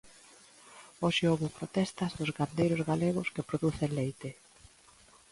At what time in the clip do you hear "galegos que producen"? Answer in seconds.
2.89-3.89